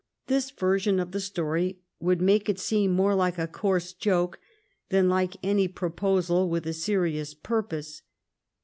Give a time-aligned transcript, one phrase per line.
[0.25, 4.39] This version of the story would make it seem more like a coarse joke
[4.89, 8.01] than like any proposal with a serious purpose.